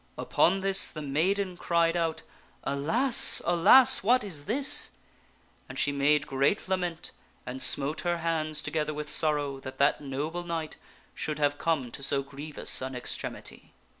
Upon 0.17 0.61
this 0.61 0.89
the 0.89 1.03
maiden 1.03 1.55
cried 1.57 1.95
out, 1.95 2.23
"Alas! 2.63 3.39
alas! 3.45 4.01
what 4.01 4.23
is 4.23 4.45
this!" 4.45 4.93
and 5.69 5.77
she 5.77 5.91
made 5.91 6.25
great 6.25 6.67
lament 6.67 7.11
and 7.45 7.61
smote 7.61 8.01
her 8.01 8.17
hands 8.17 8.63
together 8.63 8.95
with 8.95 9.09
sorrow 9.09 9.59
that 9.59 9.77
that 9.77 10.01
noble 10.01 10.41
knight 10.41 10.75
should 11.13 11.37
have 11.37 11.59
come 11.59 11.91
to 11.91 12.01
so 12.01 12.23
grievous 12.23 12.81
an 12.81 12.95
extremity. 12.95 13.73